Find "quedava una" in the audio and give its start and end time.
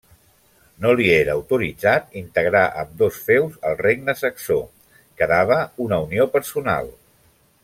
5.23-6.05